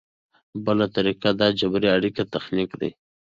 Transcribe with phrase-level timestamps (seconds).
[0.65, 2.91] بله طریقه د جبري اړیکو تخنیک دی.